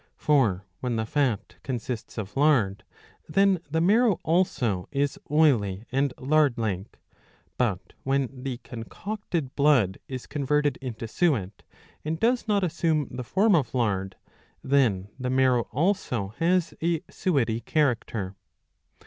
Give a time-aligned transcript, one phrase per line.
[0.17, 2.83] For when the fat consists of lard,
[3.29, 6.97] then the marrow also is oily and lard like;
[7.55, 11.61] but when the concocted blood is converted into suet,
[12.03, 14.15] and does not assume the form of lard,
[14.63, 18.35] then the marrow also has a suety character.